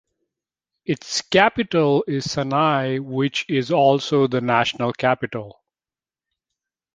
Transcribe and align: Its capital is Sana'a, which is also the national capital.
Its 0.83 1.21
capital 1.21 2.03
is 2.07 2.25
Sana'a, 2.25 2.99
which 2.99 3.45
is 3.47 3.71
also 3.71 4.25
the 4.25 4.41
national 4.41 4.93
capital. 4.93 5.61